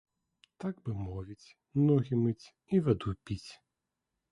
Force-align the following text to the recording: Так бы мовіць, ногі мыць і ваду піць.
Так 0.63 0.79
бы 0.87 0.91
мовіць, 1.07 1.51
ногі 1.85 2.21
мыць 2.23 2.45
і 2.73 2.83
ваду 2.89 3.17
піць. 3.29 3.49